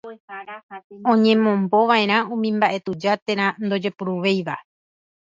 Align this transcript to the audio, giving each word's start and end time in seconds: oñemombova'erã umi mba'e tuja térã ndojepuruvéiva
oñemombova'erã 1.13 2.17
umi 2.33 2.49
mba'e 2.57 2.77
tuja 2.85 3.13
térã 3.25 3.47
ndojepuruvéiva 3.65 4.55